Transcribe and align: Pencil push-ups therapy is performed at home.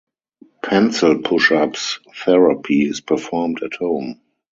Pencil 0.63 1.19
push-ups 1.21 1.99
therapy 2.25 2.87
is 2.87 3.01
performed 3.01 3.61
at 3.61 3.73
home. 3.75 4.19